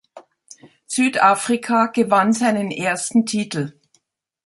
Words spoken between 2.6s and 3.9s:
ersten Titel.